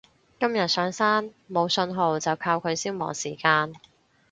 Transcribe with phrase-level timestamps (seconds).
[0.39, 3.73] 今日上山冇訊號就靠佢消磨時間